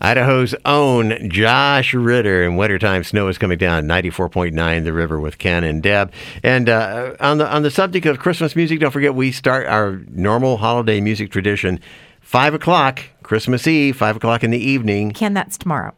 Idaho's 0.00 0.54
own 0.64 1.28
Josh 1.28 1.92
Ritter 1.92 2.42
in 2.42 2.56
wintertime 2.56 3.04
snow 3.04 3.28
is 3.28 3.36
coming 3.36 3.58
down 3.58 3.84
94.9 3.84 4.84
the 4.84 4.92
river 4.92 5.20
with 5.20 5.38
Ken 5.38 5.62
and 5.62 5.82
Deb. 5.82 6.12
And 6.42 6.68
uh, 6.68 7.16
on 7.20 7.38
the 7.38 7.52
on 7.52 7.62
the 7.62 7.70
subject 7.70 8.06
of 8.06 8.18
Christmas 8.18 8.56
music, 8.56 8.80
don't 8.80 8.90
forget 8.90 9.14
we 9.14 9.30
start 9.30 9.66
our 9.66 10.00
normal 10.08 10.56
holiday 10.56 11.00
music 11.00 11.30
tradition 11.30 11.80
five 12.20 12.54
o'clock 12.54 13.02
Christmas 13.22 13.66
Eve, 13.66 13.96
five 13.96 14.16
o'clock 14.16 14.42
in 14.42 14.50
the 14.50 14.58
evening. 14.58 15.12
Ken, 15.12 15.34
that's 15.34 15.58
tomorrow. 15.58 15.92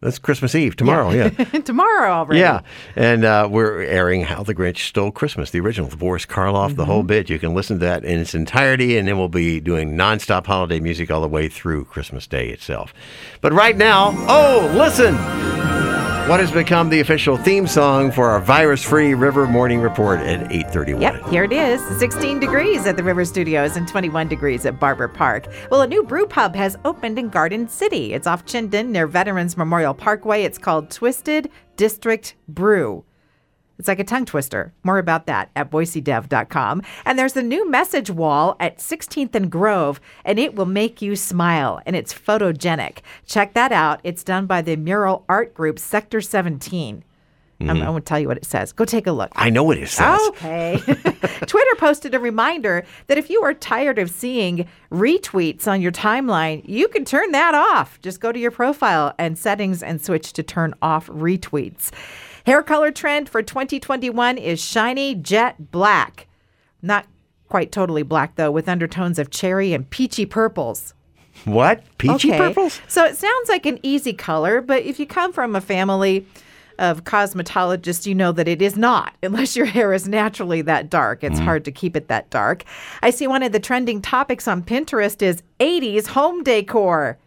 That's 0.00 0.18
Christmas 0.18 0.54
Eve 0.54 0.76
tomorrow. 0.76 1.10
Yeah, 1.10 1.30
tomorrow 1.64 2.10
already. 2.12 2.40
yeah. 2.40 2.60
And 2.96 3.24
uh, 3.24 3.48
we're 3.50 3.80
airing 3.82 4.22
"How 4.22 4.42
the 4.42 4.54
Grinch 4.54 4.78
Stole 4.88 5.10
Christmas," 5.10 5.50
the 5.50 5.60
original, 5.60 5.88
with 5.88 5.98
Boris 5.98 6.26
Karloff, 6.26 6.76
the 6.76 6.84
whole 6.84 7.02
bit. 7.02 7.30
You 7.30 7.38
can 7.38 7.54
listen 7.54 7.78
to 7.78 7.86
that 7.86 8.04
in 8.04 8.20
its 8.20 8.34
entirety, 8.34 8.98
and 8.98 9.08
then 9.08 9.18
we'll 9.18 9.28
be 9.28 9.58
doing 9.58 9.96
nonstop 9.96 10.46
holiday 10.46 10.80
music 10.80 11.10
all 11.10 11.22
the 11.22 11.28
way 11.28 11.48
through 11.48 11.86
Christmas 11.86 12.26
Day 12.26 12.50
itself. 12.50 12.92
But 13.40 13.54
right 13.54 13.76
now, 13.76 14.12
oh, 14.28 14.70
listen. 14.76 15.14
What 16.26 16.40
has 16.40 16.50
become 16.50 16.88
the 16.88 16.98
official 16.98 17.36
theme 17.36 17.68
song 17.68 18.10
for 18.10 18.28
our 18.28 18.40
virus-free 18.40 19.14
River 19.14 19.46
Morning 19.46 19.80
Report 19.80 20.18
at 20.18 20.50
8:31? 20.50 21.00
Yep, 21.00 21.28
here 21.28 21.44
it 21.44 21.52
is. 21.52 21.80
16 22.00 22.40
degrees 22.40 22.84
at 22.84 22.96
the 22.96 23.04
River 23.04 23.24
Studios 23.24 23.76
and 23.76 23.86
21 23.86 24.26
degrees 24.26 24.66
at 24.66 24.80
Barber 24.80 25.06
Park. 25.06 25.46
Well, 25.70 25.82
a 25.82 25.86
new 25.86 26.02
brew 26.02 26.26
pub 26.26 26.56
has 26.56 26.76
opened 26.84 27.20
in 27.20 27.28
Garden 27.28 27.68
City. 27.68 28.12
It's 28.12 28.26
off 28.26 28.44
Chinden 28.44 28.88
near 28.88 29.06
Veterans 29.06 29.56
Memorial 29.56 29.94
Parkway. 29.94 30.42
It's 30.42 30.58
called 30.58 30.90
Twisted 30.90 31.48
District 31.76 32.34
Brew. 32.48 33.04
It's 33.78 33.88
like 33.88 33.98
a 33.98 34.04
tongue 34.04 34.24
twister. 34.24 34.72
More 34.84 34.98
about 34.98 35.26
that 35.26 35.50
at 35.54 35.70
boisedev.com. 35.70 36.82
And 37.04 37.18
there's 37.18 37.36
a 37.36 37.42
new 37.42 37.68
message 37.68 38.10
wall 38.10 38.56
at 38.58 38.78
16th 38.78 39.34
and 39.34 39.50
Grove, 39.50 40.00
and 40.24 40.38
it 40.38 40.54
will 40.54 40.66
make 40.66 41.02
you 41.02 41.16
smile, 41.16 41.80
and 41.84 41.94
it's 41.94 42.14
photogenic. 42.14 42.98
Check 43.26 43.54
that 43.54 43.72
out. 43.72 44.00
It's 44.02 44.24
done 44.24 44.46
by 44.46 44.62
the 44.62 44.76
Mural 44.76 45.24
Art 45.28 45.54
Group, 45.54 45.78
Sector 45.78 46.20
17. 46.20 47.04
I'm, 47.58 47.68
mm-hmm. 47.68 47.76
I'm 47.76 47.84
going 47.84 47.94
to 47.94 48.00
tell 48.02 48.20
you 48.20 48.28
what 48.28 48.36
it 48.36 48.44
says. 48.44 48.72
Go 48.72 48.84
take 48.84 49.06
a 49.06 49.12
look. 49.12 49.32
I 49.34 49.48
know 49.48 49.64
what 49.64 49.78
it 49.78 49.88
says. 49.88 50.20
Okay. 50.28 50.78
Twitter 50.84 51.74
posted 51.78 52.14
a 52.14 52.20
reminder 52.20 52.84
that 53.06 53.16
if 53.16 53.30
you 53.30 53.42
are 53.42 53.54
tired 53.54 53.98
of 53.98 54.10
seeing 54.10 54.68
retweets 54.92 55.66
on 55.66 55.80
your 55.80 55.92
timeline, 55.92 56.62
you 56.68 56.86
can 56.88 57.06
turn 57.06 57.32
that 57.32 57.54
off. 57.54 57.98
Just 58.02 58.20
go 58.20 58.30
to 58.30 58.38
your 58.38 58.50
profile 58.50 59.14
and 59.18 59.38
settings 59.38 59.82
and 59.82 60.04
switch 60.04 60.34
to 60.34 60.42
turn 60.42 60.74
off 60.82 61.06
retweets. 61.06 61.90
Hair 62.46 62.62
color 62.62 62.92
trend 62.92 63.28
for 63.28 63.42
2021 63.42 64.38
is 64.38 64.64
shiny 64.64 65.16
jet 65.16 65.72
black. 65.72 66.28
Not 66.80 67.04
quite 67.48 67.72
totally 67.72 68.04
black, 68.04 68.36
though, 68.36 68.52
with 68.52 68.68
undertones 68.68 69.18
of 69.18 69.30
cherry 69.30 69.72
and 69.72 69.90
peachy 69.90 70.26
purples. 70.26 70.94
What? 71.44 71.82
Peachy 71.98 72.30
Okay. 72.30 72.38
purples? 72.38 72.80
So 72.86 73.04
it 73.04 73.16
sounds 73.16 73.48
like 73.48 73.66
an 73.66 73.80
easy 73.82 74.12
color, 74.12 74.60
but 74.60 74.84
if 74.84 75.00
you 75.00 75.06
come 75.06 75.32
from 75.32 75.56
a 75.56 75.60
family 75.60 76.24
of 76.78 77.02
cosmetologists, 77.02 78.06
you 78.06 78.14
know 78.14 78.30
that 78.30 78.46
it 78.46 78.62
is 78.62 78.76
not, 78.76 79.14
unless 79.24 79.56
your 79.56 79.66
hair 79.66 79.92
is 79.92 80.06
naturally 80.06 80.62
that 80.62 80.88
dark. 80.88 81.24
It's 81.24 81.38
mm-hmm. 81.38 81.44
hard 81.46 81.64
to 81.64 81.72
keep 81.72 81.96
it 81.96 82.06
that 82.06 82.30
dark. 82.30 82.62
I 83.02 83.10
see 83.10 83.26
one 83.26 83.42
of 83.42 83.50
the 83.50 83.58
trending 83.58 84.00
topics 84.00 84.46
on 84.46 84.62
Pinterest 84.62 85.20
is 85.20 85.42
80s 85.58 86.06
home 86.06 86.44
decor, 86.44 87.18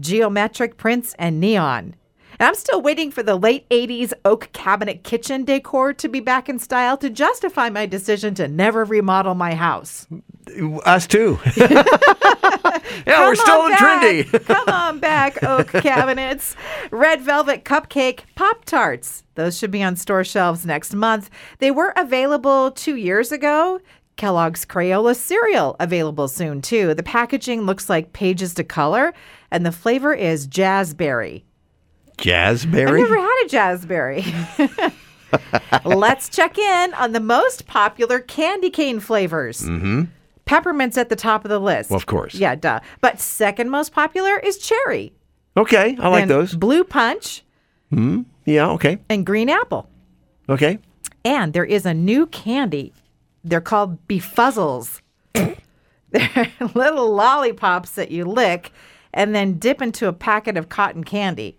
geometric 0.00 0.76
prints, 0.76 1.14
and 1.20 1.38
neon. 1.38 1.94
And 2.40 2.48
I'm 2.48 2.54
still 2.54 2.80
waiting 2.80 3.10
for 3.10 3.22
the 3.22 3.36
late 3.36 3.68
80s 3.68 4.14
oak 4.24 4.48
cabinet 4.54 5.04
kitchen 5.04 5.44
decor 5.44 5.92
to 5.92 6.08
be 6.08 6.20
back 6.20 6.48
in 6.48 6.58
style 6.58 6.96
to 6.96 7.10
justify 7.10 7.68
my 7.68 7.84
decision 7.84 8.34
to 8.36 8.48
never 8.48 8.86
remodel 8.86 9.34
my 9.34 9.54
house. 9.54 10.06
Us 10.86 11.06
too. 11.06 11.38
yeah, 11.56 11.84
we're 13.06 13.34
still 13.34 13.66
in 13.66 13.72
trendy. 13.72 14.46
Come 14.46 14.68
on 14.70 15.00
back, 15.00 15.42
oak 15.42 15.68
cabinets. 15.82 16.56
Red 16.90 17.20
velvet 17.20 17.66
cupcake 17.66 18.20
Pop 18.36 18.64
Tarts. 18.64 19.22
Those 19.34 19.58
should 19.58 19.70
be 19.70 19.82
on 19.82 19.96
store 19.96 20.24
shelves 20.24 20.64
next 20.64 20.94
month. 20.94 21.28
They 21.58 21.70
were 21.70 21.92
available 21.94 22.70
two 22.70 22.96
years 22.96 23.32
ago. 23.32 23.80
Kellogg's 24.16 24.64
Crayola 24.64 25.14
cereal 25.14 25.76
available 25.78 26.26
soon 26.26 26.62
too. 26.62 26.94
The 26.94 27.02
packaging 27.02 27.62
looks 27.62 27.90
like 27.90 28.14
pages 28.14 28.54
to 28.54 28.64
color, 28.64 29.12
and 29.50 29.66
the 29.66 29.72
flavor 29.72 30.14
is 30.14 30.48
jazzberry. 30.48 31.42
I've 32.20 32.26
Jazzberry? 32.26 32.98
never 32.98 33.18
had 33.18 33.42
a 33.44 33.48
jazzberry. 33.48 34.92
Let's 35.84 36.28
check 36.28 36.58
in 36.58 36.94
on 36.94 37.12
the 37.12 37.20
most 37.20 37.66
popular 37.66 38.20
candy 38.20 38.70
cane 38.70 39.00
flavors. 39.00 39.62
Mm-hmm. 39.62 40.04
Peppermint's 40.46 40.98
at 40.98 41.08
the 41.08 41.16
top 41.16 41.44
of 41.44 41.48
the 41.48 41.60
list. 41.60 41.90
Well, 41.90 41.96
of 41.96 42.06
course. 42.06 42.34
Yeah, 42.34 42.56
duh. 42.56 42.80
But 43.00 43.20
second 43.20 43.70
most 43.70 43.92
popular 43.92 44.38
is 44.38 44.58
cherry. 44.58 45.12
Okay, 45.56 45.96
I 46.00 46.08
like 46.08 46.22
and 46.22 46.30
those. 46.30 46.54
Blue 46.54 46.84
punch 46.84 47.44
Hmm. 47.90 48.22
Yeah, 48.44 48.70
okay. 48.70 48.98
and 49.08 49.24
green 49.26 49.48
apple. 49.48 49.88
Okay. 50.48 50.78
And 51.24 51.52
there 51.52 51.64
is 51.64 51.84
a 51.86 51.94
new 51.94 52.26
candy. 52.26 52.92
They're 53.44 53.60
called 53.60 54.06
befuzzles. 54.08 55.00
They're 55.34 56.52
little 56.74 57.12
lollipops 57.12 57.90
that 57.92 58.10
you 58.10 58.24
lick 58.24 58.72
and 59.12 59.34
then 59.34 59.58
dip 59.58 59.80
into 59.82 60.08
a 60.08 60.12
packet 60.12 60.56
of 60.56 60.68
cotton 60.68 61.04
candy. 61.04 61.56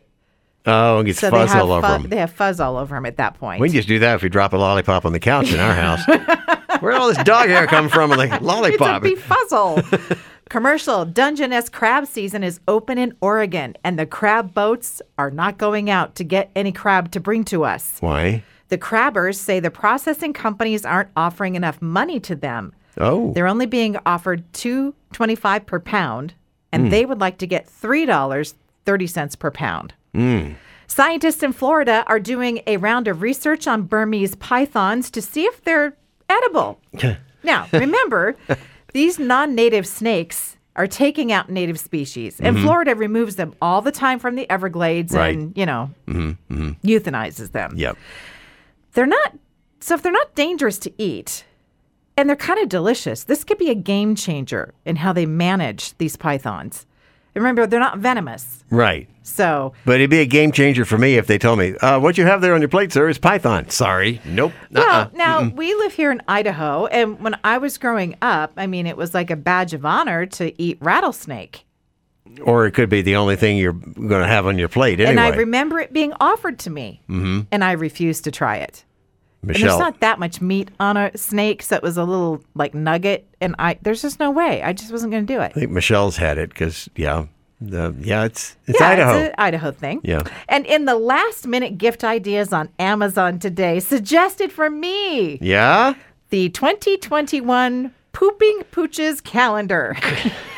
Oh, 0.66 1.00
it 1.00 1.06
gets 1.06 1.20
So 1.20 1.32
fuzz 1.32 1.54
all 1.54 1.72
over 1.72 1.88
fu- 1.88 1.94
them. 1.94 2.10
they 2.10 2.18
have 2.18 2.32
fuzz 2.32 2.60
all 2.60 2.78
over 2.78 2.96
them 2.96 3.06
at 3.06 3.18
that 3.18 3.40
point. 3.40 3.62
We 3.62 3.70
can 3.70 3.76
just 3.76 3.88
do 3.88 4.00
that 4.00 4.16
if 4.16 4.24
we 4.24 4.30
drop 4.30 4.54
a 4.54 4.58
lollipop 4.58 5.06
on 5.06 5.14
the 5.14 5.20
couch 5.20 5.52
in 5.52 5.60
our 5.60 5.74
house. 5.74 6.02
Where'd 6.82 6.96
all 6.96 7.08
this 7.08 7.24
dog 7.24 7.48
hair 7.48 7.68
come 7.68 7.90
from 7.90 8.12
the 8.12 8.40
lollipop? 8.42 9.04
It's 9.06 9.22
a 9.22 9.24
befuzzle. 9.24 10.20
Commercial 10.50 11.06
Dungeness 11.06 11.70
crab 11.70 12.06
season 12.06 12.44
is 12.44 12.60
open 12.68 12.98
in 12.98 13.16
Oregon, 13.22 13.76
and 13.84 13.98
the 13.98 14.06
crab 14.06 14.54
boats 14.54 15.02
are 15.18 15.32
not 15.32 15.58
going 15.58 15.90
out 15.90 16.16
to 16.16 16.24
get 16.24 16.52
any 16.56 16.72
crab 16.72 17.12
to 17.12 17.20
bring 17.20 17.46
to 17.46 17.64
us. 17.64 17.98
Why? 18.02 18.44
The 18.68 18.78
crabbers 18.78 19.36
say 19.36 19.60
the 19.60 19.72
processing 19.72 20.34
companies 20.34 20.86
aren't 20.86 21.10
offering 21.16 21.56
enough 21.56 21.82
money 21.82 22.20
to 22.22 22.36
them. 22.36 22.74
Oh, 22.98 23.32
They're 23.34 23.48
only 23.48 23.66
being 23.66 23.98
offered 24.06 24.44
two 24.54 24.94
twenty-five 25.14 25.66
per 25.66 25.80
pound, 25.80 26.34
and 26.72 26.84
hmm. 26.84 26.90
they 26.90 27.06
would 27.06 27.22
like 27.22 27.38
to 27.40 27.48
get 27.48 27.68
three 27.68 28.06
dollars 28.06 28.56
thirty 28.86 29.08
cents 29.08 29.36
per 29.36 29.52
pound. 29.52 29.94
Mm. 30.14 30.56
Scientists 30.88 31.42
in 31.42 31.54
Florida 31.54 32.04
are 32.08 32.20
doing 32.20 32.62
a 32.68 32.78
round 32.78 33.08
of 33.08 33.22
research 33.22 33.68
on 33.68 33.84
Burmese 33.84 34.36
pythons 34.36 35.10
to 35.12 35.22
see 35.22 35.44
if 35.46 35.64
they're 35.64 35.96
edible. 36.28 36.80
now, 37.44 37.68
remember, 37.72 38.36
these 38.94 39.18
non-native 39.18 39.88
snakes 39.88 40.58
are 40.76 40.88
taking 40.88 41.32
out 41.32 41.50
native 41.50 41.80
species, 41.80 42.40
and 42.40 42.56
mm-hmm. 42.56 42.66
Florida 42.66 42.96
removes 42.96 43.36
them 43.36 43.54
all 43.62 43.82
the 43.82 43.92
time 43.92 44.20
from 44.20 44.36
the 44.36 44.50
Everglades 44.50 45.14
Right. 45.14 45.36
and 45.36 45.58
you 45.58 45.66
know 45.66 45.92
mm-hmm. 46.08 46.54
Mm-hmm. 46.54 46.88
euthanizes 46.88 47.52
them 47.52 47.74
yep. 47.76 47.98
they're 48.94 49.06
not 49.06 49.34
so 49.80 49.96
if 49.96 50.02
they're 50.02 50.12
not 50.12 50.34
dangerous 50.36 50.78
to 50.80 50.94
eat 50.98 51.44
and 52.16 52.30
they're 52.30 52.36
kind 52.38 52.60
of 52.60 52.70
delicious 52.70 53.26
this 53.26 53.44
could 53.44 53.58
be 53.58 53.70
a 53.70 53.76
game 53.76 54.16
changer 54.16 54.74
in 54.86 54.98
how 54.98 55.12
they 55.12 55.26
manage 55.26 55.98
these 55.98 56.16
pythons 56.16 56.86
remember 57.40 57.66
they're 57.68 57.80
not 57.80 57.98
venomous 58.00 58.64
Right. 58.70 59.08
so 59.24 59.74
But 59.86 59.96
it'd 59.96 60.10
be 60.10 60.20
a 60.22 60.26
game 60.26 60.52
changer 60.52 60.86
for 60.86 60.98
me 60.98 61.16
if 61.18 61.28
they 61.28 61.38
told 61.38 61.60
me, 61.60 61.76
uh, 61.78 62.00
what 62.00 62.18
you 62.18 62.26
have 62.26 62.40
there 62.42 62.54
on 62.54 62.62
your 62.62 62.70
plate, 62.70 62.94
sir, 62.94 63.10
is 63.10 63.18
python. 63.18 63.70
Sorry. 63.70 64.22
Nope. 64.26 64.54
well 64.72 64.84
Uh-uh. 64.84 65.10
now 65.14 65.50
we 65.50 65.74
live 65.76 65.94
here 65.94 66.12
in 66.12 66.22
idaho 66.28 66.86
and 66.88 67.20
when 67.20 67.38
i 67.44 67.58
was 67.58 67.78
growing 67.78 68.16
up 68.22 68.54
i 68.58 68.66
mean 68.68 68.88
it 68.88 68.96
was 68.98 69.14
like 69.14 69.30
a 69.30 69.36
badge 69.36 69.74
of 69.74 69.86
honor 69.86 70.26
to 70.26 70.62
eat 70.62 70.78
rattlesnake 70.82 71.66
Or 72.44 72.66
it 72.66 72.72
could 72.72 72.90
be 72.90 73.02
the 73.02 73.16
only 73.18 73.36
thing 73.36 73.58
you're 73.58 73.74
going 73.74 74.22
to 74.22 74.28
have 74.28 74.46
on 74.46 74.58
your 74.58 74.70
plate 74.70 75.00
anyway. 75.00 75.12
and 75.12 75.20
i 75.20 75.30
remember 75.36 75.80
it 75.80 75.92
being 75.92 76.14
offered 76.20 76.58
to 76.60 76.70
me 76.70 77.02
mm-hmm. 77.10 77.42
and 77.52 77.64
i 77.64 77.72
refused 77.74 78.24
to 78.26 78.32
try 78.32 78.58
it 78.58 78.86
And 79.42 79.50
Michelle. 79.50 79.70
there's 79.70 79.80
not 79.80 80.00
that 80.02 80.20
much 80.20 80.42
meat 80.42 80.70
on 80.80 80.98
a 80.98 81.16
snake, 81.18 81.64
so 81.64 81.76
it 81.76 81.84
was 81.84 81.98
a 81.98 82.04
little 82.04 82.44
like 82.54 82.74
nugget, 82.74 83.28
and 83.40 83.56
I 83.58 83.78
there's 83.82 84.02
just 84.02 84.20
no 84.20 84.30
way. 84.30 84.62
I 84.62 84.74
just 84.74 84.92
wasn't 84.92 85.12
going 85.12 85.26
to 85.26 85.34
do 85.34 85.42
it. 85.42 85.46
I 85.56 85.60
think 85.60 85.72
Michelle's 85.72 86.18
had 86.18 86.38
it 86.38 86.50
because, 86.50 86.90
yeah, 86.96 87.26
the, 87.60 87.96
yeah, 88.00 88.26
it's 88.26 88.56
it's 88.68 88.80
yeah, 88.80 88.90
Idaho. 88.90 89.18
It's 89.18 89.30
an 89.30 89.36
Idaho 89.38 89.72
thing. 89.72 90.02
Yeah. 90.04 90.24
And 90.50 90.66
in 90.66 90.86
the 90.86 90.96
last 90.96 91.48
minute 91.48 91.78
gift 91.78 92.04
ideas 92.04 92.54
on 92.54 92.70
Amazon 92.80 93.40
today, 93.40 93.80
suggested 93.80 94.52
for 94.52 94.70
me 94.70 95.38
yeah? 95.42 95.94
the 96.30 96.50
2021 96.50 97.94
Pooping 98.14 98.64
Pooches 98.72 99.24
calendar. 99.24 99.96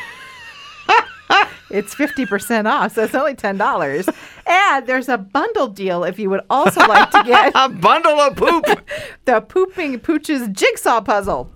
it's 1.74 1.94
50% 1.94 2.70
off, 2.70 2.94
so 2.94 3.02
it's 3.04 3.14
only 3.14 3.34
$10. 3.34 4.14
And 4.46 4.86
there's 4.86 5.08
a 5.08 5.18
bundle 5.18 5.66
deal 5.66 6.04
if 6.04 6.18
you 6.18 6.30
would 6.30 6.42
also 6.48 6.80
like 6.80 7.10
to 7.10 7.22
get 7.24 7.52
A 7.54 7.68
bundle 7.68 8.20
of 8.20 8.36
poop. 8.36 8.64
the 9.24 9.40
Pooping 9.40 10.00
Pooches 10.00 10.50
jigsaw 10.52 11.00
puzzle. 11.00 11.50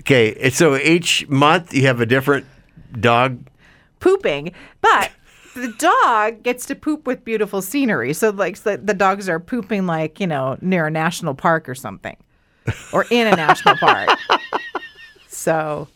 okay, 0.00 0.50
so 0.50 0.76
each 0.76 1.28
month 1.28 1.74
you 1.74 1.82
have 1.86 2.00
a 2.00 2.06
different 2.06 2.46
dog. 2.98 3.46
pooping, 4.00 4.52
but 4.80 5.10
the 5.54 5.72
dog 5.78 6.42
gets 6.42 6.64
to 6.66 6.74
poop 6.74 7.06
with 7.06 7.24
beautiful 7.24 7.60
scenery. 7.60 8.12
So 8.14 8.30
like 8.30 8.56
so 8.56 8.76
the 8.76 8.94
dogs 8.94 9.28
are 9.28 9.40
pooping 9.40 9.86
like, 9.86 10.20
you 10.20 10.26
know, 10.26 10.56
near 10.60 10.86
a 10.86 10.90
national 10.90 11.34
park 11.34 11.68
or 11.68 11.74
something. 11.74 12.16
Or 12.92 13.04
in 13.10 13.26
a 13.26 13.36
national 13.36 13.76
park. 13.76 14.08
So 15.32 15.88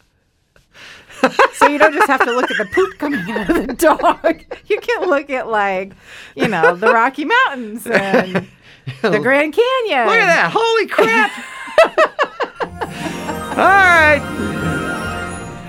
so 1.55 1.69
you 1.69 1.79
don't 1.79 1.93
just 1.93 2.07
have 2.09 2.25
to 2.25 2.33
look 2.33 2.51
at 2.51 2.57
the 2.57 2.67
poop 2.67 2.99
coming 2.99 3.21
out 3.31 3.51
of 3.51 3.67
the 3.67 3.73
dog. 3.79 4.43
You 4.67 4.81
can 4.81 5.09
look 5.09 5.31
at 5.31 5.49
like, 5.49 5.93
you 6.35 6.49
know, 6.49 6.75
the 6.77 6.89
Rocky 6.89 7.25
Mountains 7.25 7.87
and 7.87 8.47
the 9.03 9.19
Grand 9.19 9.55
Canyon. 9.55 10.07
Look 10.07 10.17
at 10.17 10.27
that! 10.27 10.51
Holy 10.55 10.87
crap! 10.87 11.31
All 13.59 13.65
right. 13.65 14.21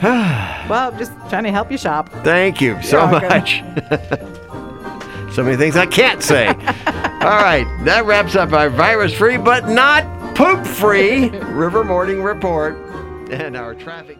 Well, 0.69 0.91
just 0.97 1.11
trying 1.29 1.43
to 1.43 1.51
help 1.51 1.71
you 1.71 1.77
shop. 1.77 2.09
Thank 2.23 2.59
you 2.59 2.81
so 2.81 3.05
much. 3.05 3.61
so 5.31 5.43
many 5.43 5.57
things 5.57 5.75
I 5.75 5.85
can't 5.85 6.23
say. 6.23 6.47
All 6.47 6.53
right, 7.41 7.65
that 7.85 8.03
wraps 8.05 8.35
up 8.35 8.51
our 8.51 8.71
virus-free 8.71 9.37
but 9.37 9.67
not 9.67 10.35
poop-free 10.35 11.29
River 11.29 11.83
Morning 11.83 12.23
Report 12.23 12.75
and 13.29 13.55
our 13.55 13.75
traffic. 13.75 14.17